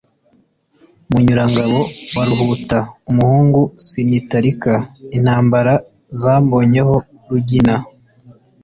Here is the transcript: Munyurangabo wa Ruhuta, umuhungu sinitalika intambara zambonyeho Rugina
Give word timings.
Munyurangabo 1.11 1.79
wa 2.15 2.23
Ruhuta, 2.27 2.77
umuhungu 3.09 3.59
sinitalika 3.87 4.73
intambara 5.17 5.73
zambonyeho 6.21 6.95
Rugina 7.29 7.75